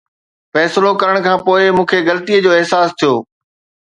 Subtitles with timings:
[0.53, 3.13] فيصلو ڪرڻ کان پوءِ مون کي غلطي جو احساس ٿيو.